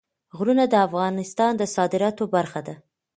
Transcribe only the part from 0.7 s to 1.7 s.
افغانستان د